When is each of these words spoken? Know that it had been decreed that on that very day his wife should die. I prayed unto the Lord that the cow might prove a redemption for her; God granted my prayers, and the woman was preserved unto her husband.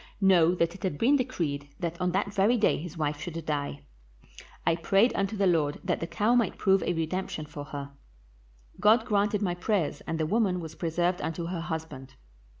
Know 0.19 0.55
that 0.55 0.73
it 0.73 0.81
had 0.81 0.97
been 0.97 1.15
decreed 1.15 1.69
that 1.79 2.01
on 2.01 2.11
that 2.11 2.33
very 2.33 2.57
day 2.57 2.77
his 2.79 2.97
wife 2.97 3.21
should 3.21 3.45
die. 3.45 3.83
I 4.65 4.75
prayed 4.75 5.13
unto 5.15 5.37
the 5.37 5.45
Lord 5.45 5.79
that 5.83 5.99
the 5.99 6.07
cow 6.07 6.33
might 6.33 6.57
prove 6.57 6.81
a 6.81 6.91
redemption 6.93 7.45
for 7.45 7.65
her; 7.65 7.91
God 8.79 9.05
granted 9.05 9.43
my 9.43 9.53
prayers, 9.53 10.01
and 10.07 10.19
the 10.19 10.25
woman 10.25 10.59
was 10.59 10.73
preserved 10.73 11.21
unto 11.21 11.45
her 11.49 11.61
husband. 11.61 12.15